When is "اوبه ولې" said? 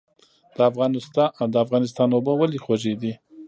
2.13-2.59